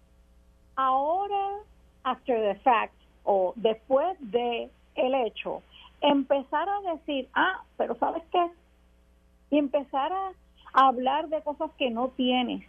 [0.77, 1.59] ahora,
[2.05, 2.94] after the fact,
[3.25, 5.63] o después de el hecho,
[6.01, 8.47] empezar a decir, ah, pero ¿sabes qué?
[9.51, 10.33] Y empezar a,
[10.75, 12.67] hablar de cosas que no tienes,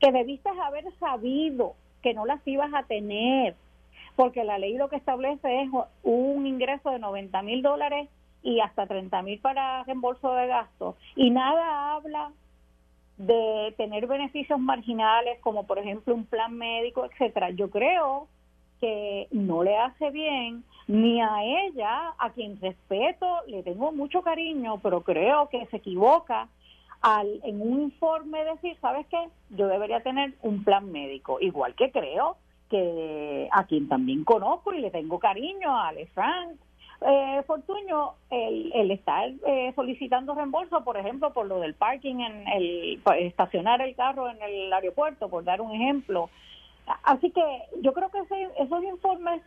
[0.00, 3.56] que debiste haber sabido que no las ibas a tener,
[4.16, 5.70] porque la ley lo que establece es
[6.02, 8.10] un ingreso de 90 mil dólares
[8.42, 12.32] y hasta 30 mil para reembolso de gastos, y nada habla
[13.16, 17.50] de tener beneficios marginales como por ejemplo un plan médico, etcétera.
[17.50, 18.28] Yo creo
[18.80, 24.78] que no le hace bien ni a ella, a quien respeto, le tengo mucho cariño,
[24.82, 26.48] pero creo que se equivoca
[27.00, 29.28] al en un informe decir, ¿sabes qué?
[29.50, 32.36] Yo debería tener un plan médico, igual que creo
[32.70, 36.56] que a quien también conozco y le tengo cariño, a Ale Frank,
[37.06, 42.48] eh, Fortuño, el, el estar eh, solicitando reembolso, por ejemplo, por lo del parking, en
[42.48, 46.30] el estacionar el carro en el aeropuerto, por dar un ejemplo.
[47.02, 47.42] Así que
[47.82, 48.18] yo creo que
[48.58, 49.42] esos informes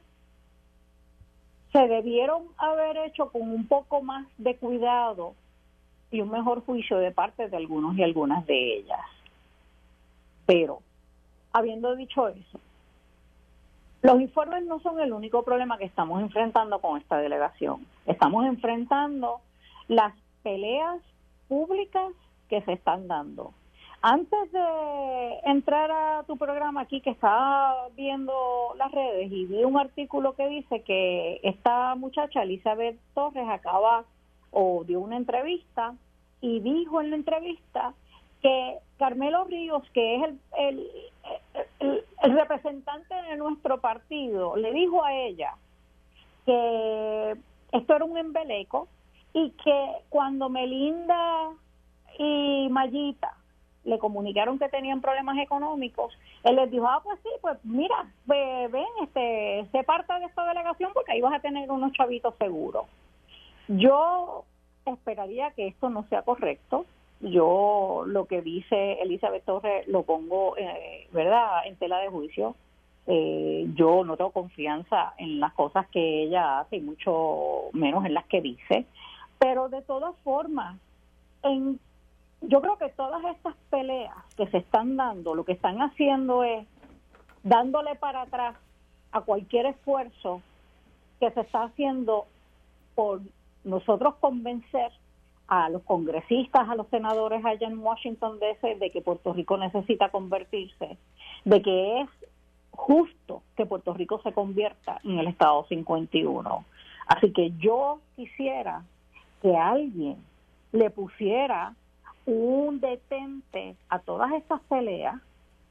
[1.77, 5.35] se debieron haber hecho con un poco más de cuidado
[6.09, 9.05] y un mejor juicio de parte de algunos y algunas de ellas.
[10.47, 10.79] Pero,
[11.53, 12.59] habiendo dicho eso,
[14.01, 17.85] los informes no son el único problema que estamos enfrentando con esta delegación.
[18.07, 19.41] Estamos enfrentando
[19.87, 20.99] las peleas
[21.47, 22.11] públicas
[22.49, 23.53] que se están dando.
[24.01, 29.77] Antes de entrar a tu programa aquí, que estaba viendo las redes y vi un
[29.77, 34.05] artículo que dice que esta muchacha, Elizabeth Torres, acaba
[34.51, 35.95] o dio una entrevista
[36.41, 37.93] y dijo en la entrevista
[38.41, 40.23] que Carmelo Ríos, que es
[40.57, 40.91] el,
[41.79, 42.03] el,
[42.36, 45.55] representante de nuestro partido, le dijo a ella
[46.45, 47.36] que
[47.71, 48.88] esto era un embeleco
[49.33, 51.49] y que cuando Melinda
[52.19, 53.36] y Mayita
[53.88, 58.86] le comunicaron que tenían problemas económicos, él les dijo, ah, pues sí, pues mira, ven,
[59.02, 62.86] este, se parte de esta delegación porque ahí vas a tener unos chavitos seguros.
[63.67, 64.43] Yo
[64.86, 66.86] esperaría que esto no sea correcto,
[67.21, 72.56] yo lo que dice Elizabeth Torres lo pongo, eh, ¿verdad?, en tela de juicio.
[73.08, 78.13] Eh, yo no tengo confianza en las cosas que ella hace y mucho menos en
[78.13, 78.86] las que dice.
[79.39, 80.78] Pero de todas formas,
[81.43, 81.80] en,
[82.41, 86.65] yo creo que todas estas peleas que se están dando, lo que están haciendo es
[87.43, 88.56] dándole para atrás
[89.12, 90.41] a cualquier esfuerzo
[91.19, 92.28] que se está haciendo
[92.95, 93.21] por
[93.63, 94.91] nosotros convencer
[95.47, 100.10] a los congresistas, a los senadores allá en Washington DC de que Puerto Rico necesita
[100.10, 100.97] convertirse,
[101.45, 102.10] de que es
[102.71, 106.65] justo que Puerto Rico se convierta en el Estado 51.
[107.08, 108.84] Así que yo quisiera
[109.41, 110.17] que alguien
[110.73, 111.73] le pusiera
[112.27, 115.15] un detente a todas estas peleas,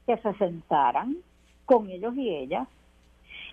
[0.05, 1.17] que se sentaran
[1.65, 2.67] con ellos y ellas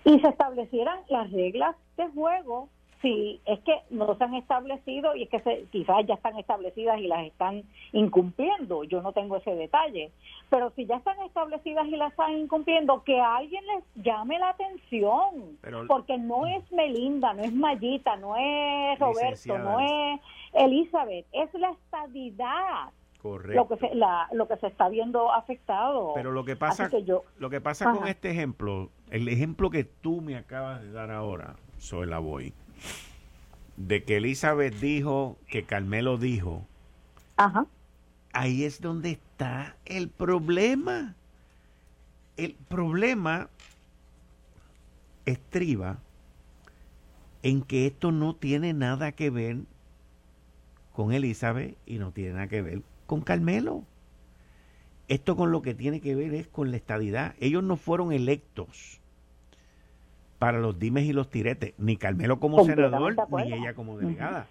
[0.05, 2.69] y se establecieran las reglas de juego
[3.01, 6.99] Sí, es que no se han establecido y es que se, quizás ya están establecidas
[6.99, 8.83] y las están incumpliendo.
[8.83, 10.11] Yo no tengo ese detalle.
[10.49, 15.57] Pero si ya están establecidas y las están incumpliendo, que alguien les llame la atención.
[15.87, 20.21] porque no es Melinda, no es Mayita, no es Roberto, no es
[20.53, 22.91] Elizabeth, es la estadidad.
[23.21, 23.55] Correcto.
[23.55, 23.95] Lo que se,
[24.35, 26.13] lo que se está viendo afectado.
[26.13, 26.89] Pero lo que pasa,
[27.37, 31.55] lo que pasa con este ejemplo, el ejemplo que tú me acabas de dar ahora,
[31.77, 32.53] soy la voy
[33.77, 36.65] de que Elizabeth dijo, que Carmelo dijo,
[37.37, 37.65] Ajá.
[38.33, 41.15] ahí es donde está el problema.
[42.37, 43.49] El problema
[45.25, 45.99] estriba
[47.43, 49.57] en que esto no tiene nada que ver
[50.93, 53.83] con Elizabeth y no tiene nada que ver con Carmelo.
[55.07, 57.35] Esto con lo que tiene que ver es con la estadidad.
[57.39, 58.99] Ellos no fueron electos
[60.45, 64.45] para los dimes y los tiretes, ni Carmelo como senador, ni ella como delegada.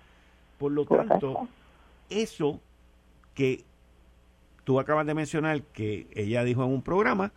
[0.59, 1.47] Por lo tanto,
[2.11, 2.61] eso
[3.32, 3.64] que
[4.64, 7.30] tú acabas de mencionar, que ella dijo en un programa,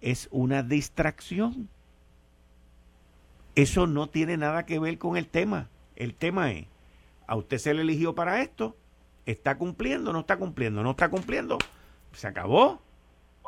[0.00, 1.68] es una distracción.
[3.54, 5.68] Eso no tiene nada que ver con el tema.
[5.94, 6.66] El tema es,
[7.28, 8.74] a usted se le eligió para esto,
[9.24, 11.58] está cumpliendo, no está cumpliendo, no está cumpliendo,
[12.12, 12.82] se acabó.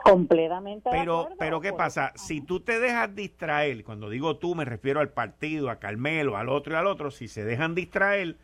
[0.02, 0.90] Completamente.
[0.90, 2.12] Pero, pero ¿qué pasa?
[2.16, 6.48] Si tú te dejas distraer, cuando digo tú me refiero al partido, a Carmelo, al
[6.48, 8.36] otro y al otro, si se dejan distraer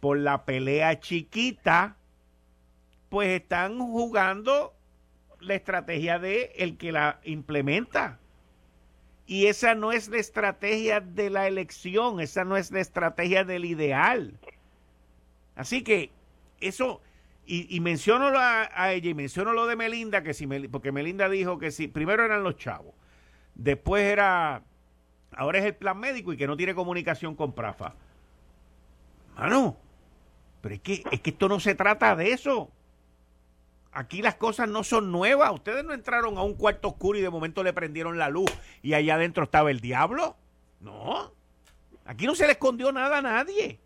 [0.00, 1.96] por la pelea chiquita,
[3.08, 4.74] pues están jugando
[5.40, 8.18] la estrategia de el que la implementa.
[9.26, 13.64] Y esa no es la estrategia de la elección, esa no es la estrategia del
[13.64, 14.38] ideal.
[15.56, 16.10] Así que
[16.60, 17.00] eso,
[17.46, 21.70] y, menciono a, ella y menciono lo de Melinda, que si porque Melinda dijo que
[21.70, 22.94] si, primero eran los chavos,
[23.54, 24.62] después era,
[25.32, 27.94] ahora es el plan médico y que no tiene comunicación con Prafa.
[29.36, 29.76] Mano,
[30.60, 32.70] pero es que, es que esto no se trata de eso.
[33.92, 35.52] Aquí las cosas no son nuevas.
[35.52, 38.50] Ustedes no entraron a un cuarto oscuro y de momento le prendieron la luz
[38.82, 40.36] y allá adentro estaba el diablo.
[40.80, 41.32] No.
[42.04, 43.80] Aquí no se le escondió nada a nadie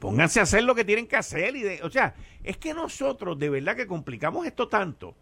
[0.00, 1.54] pónganse a hacer lo que tienen que hacer.
[1.54, 5.14] Y de, o sea, es que nosotros de verdad que complicamos esto tanto.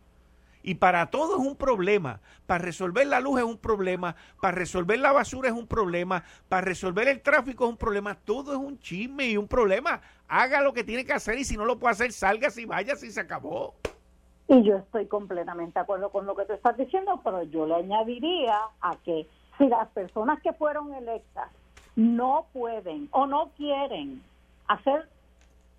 [0.62, 2.20] Y para todo es un problema.
[2.47, 4.16] Para resolver la luz es un problema.
[4.41, 6.24] Para resolver la basura es un problema.
[6.49, 8.14] Para resolver el tráfico es un problema.
[8.14, 10.01] Todo es un chisme y un problema.
[10.29, 12.97] Haga lo que tiene que hacer y si no lo puede hacer, salga y vaya
[12.97, 13.74] si se acabó.
[14.49, 17.74] Y yo estoy completamente de acuerdo con lo que tú estás diciendo, pero yo le
[17.74, 19.26] añadiría a que
[19.59, 21.51] si las personas que fueron electas
[21.97, 24.22] no pueden o no quieren
[24.69, 25.09] hacer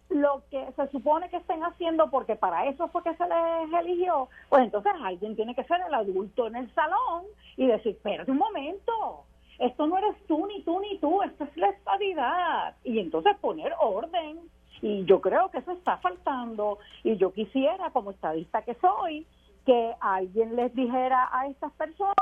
[0.10, 4.28] lo que se supone que estén haciendo porque para eso fue que se les eligió,
[4.50, 7.26] pues entonces alguien tiene que ser el adulto en el salón
[7.58, 9.26] y decir, espérate un momento,
[9.60, 12.76] esto no eres tú, ni tú, ni tú, esto es la estabilidad.
[12.84, 14.40] Y entonces poner orden.
[14.82, 16.80] Y yo creo que eso está faltando.
[17.04, 19.28] Y yo quisiera, como estadista que soy,
[19.66, 22.16] que alguien les dijera a estas personas,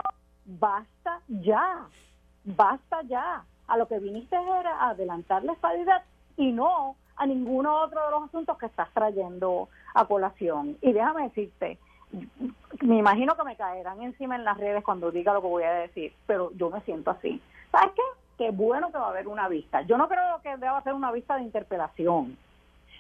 [0.46, 1.86] basta ya,
[2.44, 3.46] basta ya.
[3.68, 6.02] A lo que viniste era adelantar la estabilidad
[6.38, 10.78] y no a ninguno otro de los asuntos que estás trayendo a colación.
[10.82, 11.78] Y déjame decirte,
[12.82, 15.74] me imagino que me caerán encima en las redes cuando diga lo que voy a
[15.74, 17.42] decir, pero yo me siento así.
[17.72, 18.02] ¿Sabes qué?
[18.38, 19.82] Qué bueno que va a haber una vista.
[19.82, 22.38] Yo no creo que deba ser una vista de interpelación,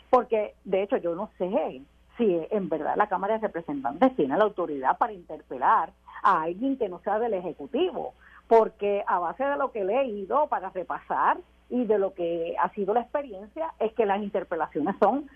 [0.09, 1.81] porque de hecho yo no sé
[2.17, 5.91] si en verdad la Cámara de Representantes tiene la autoridad para interpelar
[6.23, 8.15] a alguien que no sea del Ejecutivo,
[8.47, 11.37] porque a base de lo que he leído para repasar,
[11.69, 15.29] y de lo que ha sido la experiencia es que las interpelaciones son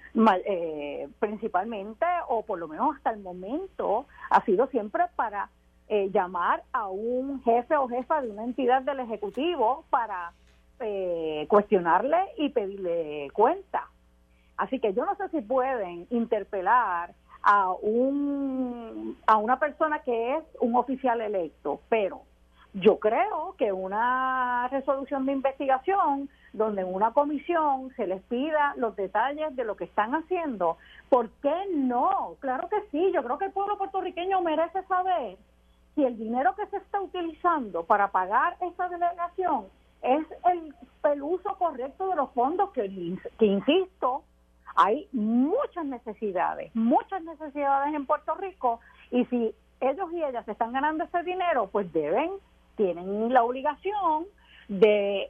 [0.45, 5.49] eh, principalmente, o por lo menos hasta el momento, ha sido siempre para
[5.89, 10.31] eh, llamar a un jefe o jefa de una entidad del Ejecutivo para
[10.79, 13.89] eh, cuestionarle y pedirle cuenta.
[14.55, 17.13] Así que yo no sé si pueden interpelar
[17.43, 22.21] a un a una persona que es un oficial electo, pero
[22.73, 28.95] yo creo que una resolución de investigación donde en una comisión se les pida los
[28.95, 30.77] detalles de lo que están haciendo,
[31.09, 32.35] ¿por qué no?
[32.39, 35.37] Claro que sí, yo creo que el pueblo puertorriqueño merece saber
[35.95, 39.65] si el dinero que se está utilizando para pagar esa delegación
[40.01, 40.73] es el,
[41.11, 42.89] el uso correcto de los fondos que,
[43.37, 44.23] que insisto,
[44.75, 48.79] hay muchas necesidades, muchas necesidades en Puerto Rico
[49.11, 52.31] y si ellos y ellas están ganando ese dinero, pues deben
[52.81, 54.25] tienen la obligación
[54.67, 55.29] de,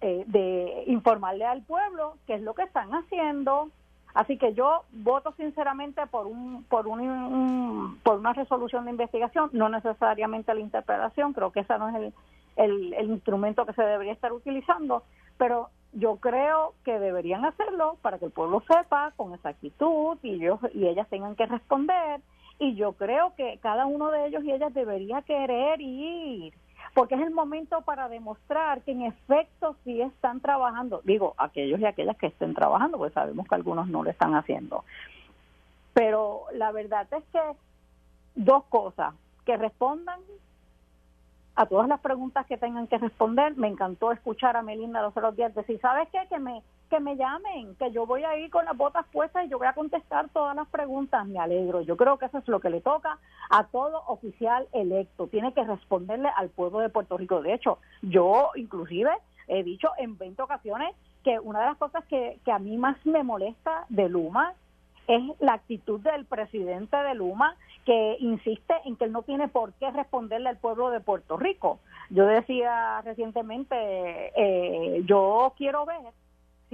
[0.00, 3.68] eh, de informarle al pueblo qué es lo que están haciendo.
[4.14, 9.68] Así que yo voto sinceramente por un, por un, por una resolución de investigación, no
[9.68, 12.14] necesariamente la interpelación, creo que ese no es el,
[12.56, 15.02] el, el instrumento que se debería estar utilizando,
[15.36, 20.60] pero yo creo que deberían hacerlo para que el pueblo sepa con exactitud y ellos
[20.72, 22.20] y ellas tengan que responder
[22.58, 26.54] y yo creo que cada uno de ellos y ellas debería querer ir,
[26.94, 31.86] porque es el momento para demostrar que en efecto sí están trabajando, digo, aquellos y
[31.86, 34.84] aquellas que estén trabajando, pues sabemos que algunos no lo están haciendo.
[35.92, 37.40] Pero la verdad es que
[38.34, 40.20] dos cosas, que respondan
[41.56, 43.56] a todas las preguntas que tengan que responder.
[43.56, 46.18] Me encantó escuchar a Melinda los otros días decir, ¿sabes qué?
[46.28, 46.62] Que me,
[46.94, 49.66] que me llamen, que yo voy a ir con las botas puestas y yo voy
[49.66, 51.26] a contestar todas las preguntas.
[51.26, 51.80] Me alegro.
[51.80, 53.18] Yo creo que eso es lo que le toca
[53.50, 55.26] a todo oficial electo.
[55.26, 57.42] Tiene que responderle al pueblo de Puerto Rico.
[57.42, 59.10] De hecho, yo inclusive
[59.48, 62.96] he dicho en 20 ocasiones que una de las cosas que, que a mí más
[63.04, 64.54] me molesta de Luma
[65.08, 69.72] es la actitud del presidente de Luma que insiste en que él no tiene por
[69.74, 71.80] qué responderle al pueblo de Puerto Rico.
[72.10, 73.74] Yo decía recientemente,
[74.36, 76.14] eh, yo quiero ver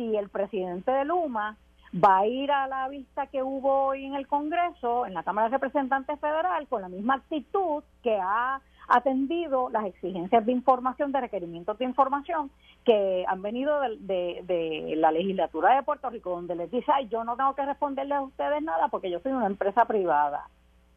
[0.01, 1.57] si el presidente de Luma
[1.93, 5.49] va a ir a la vista que hubo hoy en el Congreso, en la Cámara
[5.49, 11.21] de Representantes Federal, con la misma actitud que ha atendido las exigencias de información, de
[11.21, 12.51] requerimientos de información
[12.85, 17.23] que han venido de, de, la legislatura de Puerto Rico, donde les dice, ay, yo
[17.23, 20.49] no tengo que responderles a ustedes nada porque yo soy una empresa privada.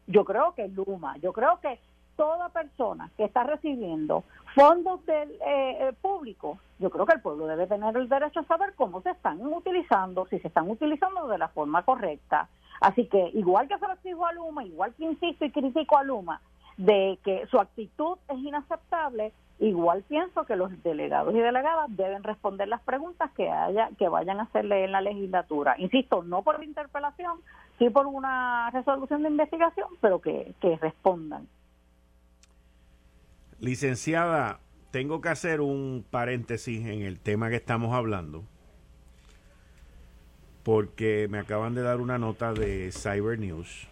[0.06, 1.78] Yo creo que Luma, yo creo que
[2.16, 4.24] toda persona que está recibiendo
[4.54, 8.44] fondos del eh, eh, público, yo creo que el pueblo debe tener el derecho a
[8.44, 12.48] saber cómo se están utilizando, si se están utilizando de la forma correcta.
[12.80, 16.04] Así que igual que se lo exijo a Luma, igual que insisto y critico a
[16.04, 16.40] Luma
[16.76, 22.66] de que su actitud es inaceptable, igual pienso que los delegados y delegadas deben responder
[22.68, 25.76] las preguntas que haya que vayan a hacerle en la legislatura.
[25.78, 27.38] Insisto, no por la interpelación,
[27.78, 31.46] sí por una resolución de investigación, pero que respondan.
[33.60, 38.44] Licenciada, tengo que hacer un paréntesis en el tema que estamos hablando,
[40.62, 43.88] porque me acaban de dar una nota de Cyber News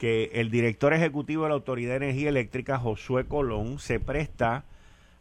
[0.00, 4.64] que el director ejecutivo de la Autoridad de Energía Eléctrica, Josué Colón, se presta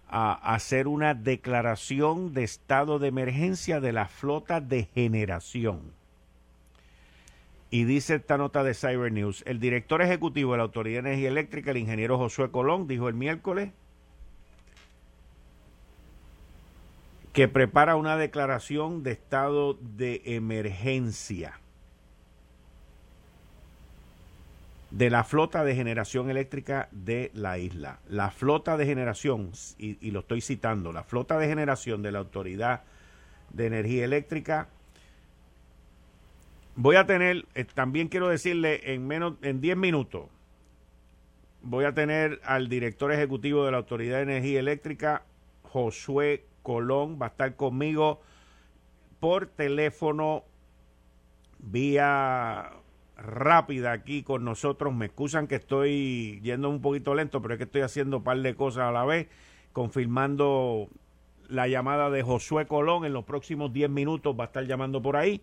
[0.07, 5.98] a hacer una declaración de estado de emergencia de la flota de generación.
[7.71, 11.29] Y dice esta nota de Cyber News, el director ejecutivo de la Autoridad de Energía
[11.29, 13.71] Eléctrica, el ingeniero Josué Colón, dijo el miércoles
[17.31, 21.59] que prepara una declaración de estado de emergencia
[24.89, 27.99] de la flota de generación eléctrica de la isla.
[28.09, 32.19] La flota de generación, y, y lo estoy citando, la flota de generación de la
[32.19, 32.81] Autoridad
[33.53, 34.69] de Energía Eléctrica
[36.75, 40.29] Voy a tener, eh, también quiero decirle, en menos, en 10 minutos,
[41.61, 45.23] voy a tener al director ejecutivo de la Autoridad de Energía Eléctrica,
[45.63, 48.21] Josué Colón, va a estar conmigo
[49.19, 50.45] por teléfono,
[51.59, 52.71] vía
[53.17, 54.93] rápida aquí con nosotros.
[54.93, 58.39] Me excusan que estoy yendo un poquito lento, pero es que estoy haciendo un par
[58.39, 59.27] de cosas a la vez,
[59.73, 60.87] confirmando
[61.47, 63.05] la llamada de Josué Colón.
[63.05, 65.41] En los próximos 10 minutos va a estar llamando por ahí.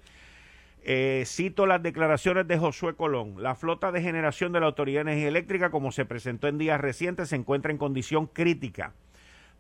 [0.89, 3.43] Eh, cito las declaraciones de Josué Colón.
[3.43, 6.80] La flota de generación de la Autoridad de Energía Eléctrica, como se presentó en días
[6.80, 8.93] recientes, se encuentra en condición crítica.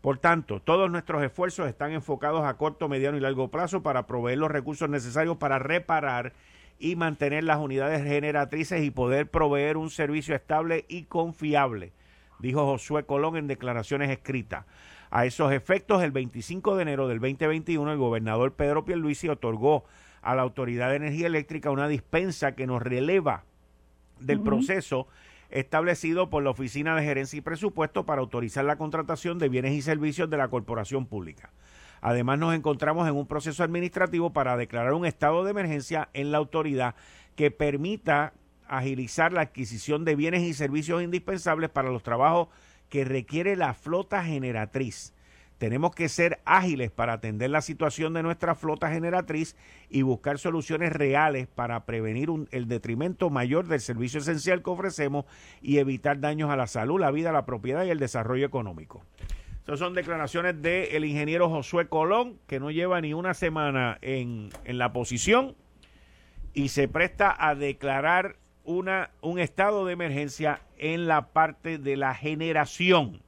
[0.02, 4.38] Por tanto, todos nuestros esfuerzos están enfocados a corto, mediano y largo plazo para proveer
[4.38, 6.32] los recursos necesarios para reparar
[6.78, 11.92] y mantener las unidades generatrices y poder proveer un servicio estable y confiable,
[12.38, 14.64] dijo Josué Colón en declaraciones escritas.
[15.10, 19.84] A esos efectos, el 25 de enero del 2021, el gobernador Pedro Pierluisi otorgó
[20.26, 23.44] a la Autoridad de Energía Eléctrica una dispensa que nos releva
[24.18, 25.06] del proceso
[25.50, 29.82] establecido por la Oficina de Gerencia y Presupuesto para autorizar la contratación de bienes y
[29.82, 31.52] servicios de la corporación pública.
[32.00, 36.38] Además, nos encontramos en un proceso administrativo para declarar un estado de emergencia en la
[36.38, 36.96] autoridad
[37.36, 38.32] que permita
[38.66, 42.48] agilizar la adquisición de bienes y servicios indispensables para los trabajos
[42.88, 45.14] que requiere la flota generatriz
[45.58, 49.56] tenemos que ser ágiles para atender la situación de nuestra flota generatriz
[49.88, 55.24] y buscar soluciones reales para prevenir el detrimento mayor del servicio esencial que ofrecemos
[55.62, 59.02] y evitar daños a la salud, la vida, la propiedad y el desarrollo económico.
[59.64, 64.78] Esas son declaraciones del ingeniero Josué Colón, que no lleva ni una semana en, en
[64.78, 65.56] la posición
[66.54, 72.14] y se presta a declarar una, un estado de emergencia en la parte de la
[72.14, 73.22] generación.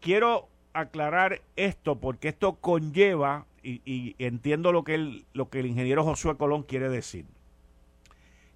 [0.00, 0.48] Quiero
[0.80, 6.36] aclarar esto porque esto conlleva, y, entiendo lo que, el, lo que el ingeniero Josué
[6.36, 7.26] Colón quiere decir.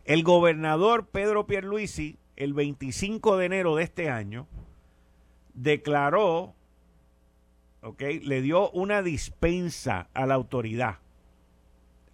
[0.05, 4.47] El gobernador Pedro Pierluisi, el 25 de enero de este año,
[5.55, 6.55] declaró,
[7.83, 10.99] ok, le dio una dispensa a la autoridad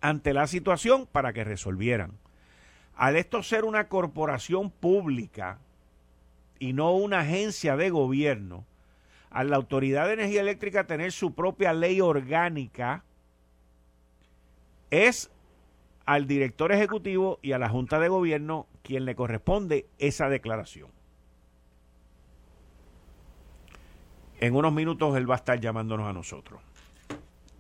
[0.00, 2.12] ante la situación para que resolvieran.
[2.94, 5.59] Al esto ser una corporación pública
[6.59, 8.64] y no una agencia de gobierno,
[9.30, 13.04] a la Autoridad de Energía Eléctrica tener su propia ley orgánica
[14.90, 15.30] es
[16.06, 20.90] al director ejecutivo y a la Junta de Gobierno quien le corresponde esa declaración.
[24.40, 26.62] En unos minutos él va a estar llamándonos a nosotros.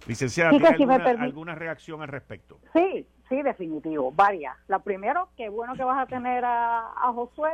[0.06, 0.68] Licenciada, ¿tiene
[1.18, 2.58] alguna, reacción al respecto?
[2.72, 4.56] Sí, sí, definitivo, varias.
[4.68, 7.50] La primero, qué bueno que vas a tener a, a Josué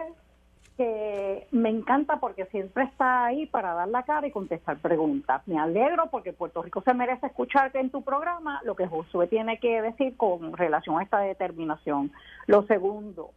[0.77, 5.47] que me encanta porque siempre está ahí para dar la cara y contestar preguntas.
[5.47, 9.59] Me alegro porque Puerto Rico se merece escucharte en tu programa lo que Josué tiene
[9.59, 12.11] que decir con relación a esta determinación.
[12.47, 13.31] Lo segundo,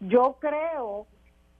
[0.00, 1.06] yo creo,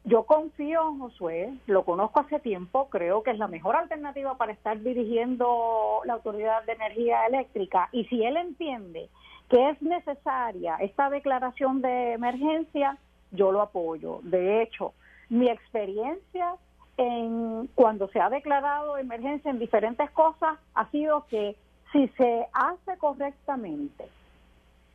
[0.05, 4.53] yo confío en Josué, lo conozco hace tiempo, creo que es la mejor alternativa para
[4.53, 9.09] estar dirigiendo la Autoridad de Energía Eléctrica y si él entiende
[9.49, 12.99] que es necesaria esta declaración de emergencia,
[13.31, 14.21] yo lo apoyo.
[14.23, 14.93] De hecho,
[15.33, 16.57] mi experiencia
[16.99, 21.57] en cuando se ha declarado emergencia en diferentes cosas ha sido que
[21.91, 24.09] si se hace correctamente,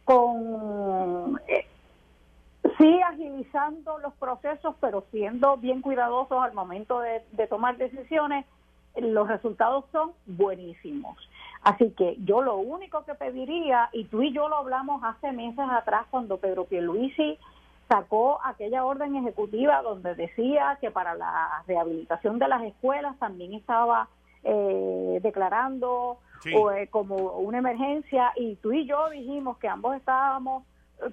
[0.06, 1.66] con eh,
[2.78, 8.46] sí agilizando los procesos, pero siendo bien cuidadosos al momento de, tomar decisiones,
[8.96, 11.18] los resultados son buenísimos.
[11.64, 15.66] Así que yo lo único que pediría, y tú y yo lo hablamos hace meses
[15.72, 17.40] atrás cuando Pedro Pierluisi
[17.88, 24.10] sacó aquella orden ejecutiva donde decía que para la rehabilitación de las escuelas también estaba
[24.44, 30.64] eh, declarando eh, como una emergencia y tú y yo dijimos que ambos estábamos,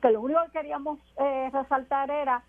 [0.00, 2.42] que lo único que queríamos eh, resaltar era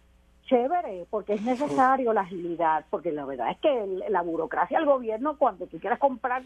[0.46, 5.38] chévere, porque es necesario la agilidad, porque la verdad es que la burocracia del gobierno,
[5.38, 6.44] cuando tú quieres comprar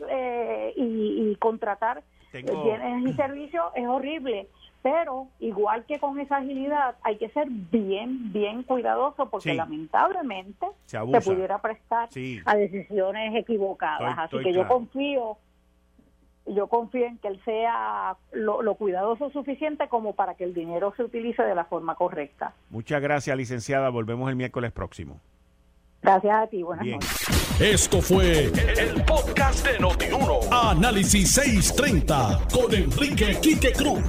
[0.76, 2.02] y, contratar
[2.32, 4.48] bienes y servicios, es horrible
[4.82, 11.00] pero igual que con esa agilidad hay que ser bien, bien cuidadoso porque lamentablemente se,
[11.00, 12.10] pudiera prestar
[12.46, 14.18] a decisiones equivocadas.
[14.18, 15.38] Así que yo confío,
[16.46, 20.94] yo confío en que él sea lo, lo, cuidadoso suficiente como para que el dinero
[20.96, 22.54] se utilice de la forma correcta.
[22.70, 23.90] Muchas gracias, licenciada.
[23.90, 25.20] Volvemos el miércoles próximo.
[26.02, 27.40] Gracias a ti, buenas noches.
[27.60, 30.40] Esto fue el, podcast de Notiuno.
[30.50, 34.02] Análisis 630 con Enrique Quique Cruz.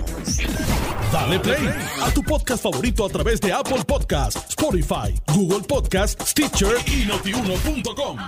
[1.13, 1.69] Dale play
[2.01, 8.19] a tu podcast favorito a través de Apple Podcasts, Spotify, Google Podcasts, Stitcher y notiuno.com.